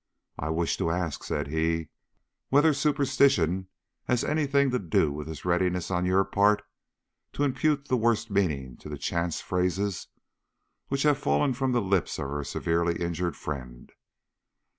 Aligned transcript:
"I 0.39 0.49
wish 0.49 0.77
to 0.77 0.89
ask," 0.89 1.23
said 1.23 1.49
he, 1.49 1.89
"whether 2.49 2.73
superstition 2.73 3.67
has 4.05 4.21
had 4.23 4.31
any 4.31 4.47
thing 4.47 4.71
to 4.71 4.79
do 4.79 5.11
with 5.11 5.27
this 5.27 5.45
readiness 5.45 5.91
on 5.91 6.07
your 6.07 6.23
part 6.25 6.63
to 7.33 7.43
impute 7.43 7.87
the 7.87 7.97
worst 7.97 8.31
meaning 8.31 8.77
to 8.77 8.89
the 8.89 8.97
chance 8.97 9.41
phrases 9.41 10.07
which 10.87 11.03
have 11.03 11.19
fallen 11.19 11.53
from 11.53 11.71
the 11.71 11.83
lips 11.83 12.17
of 12.17 12.25
our 12.25 12.43
severely 12.43 12.99
injured 12.99 13.35
friend. 13.37 13.91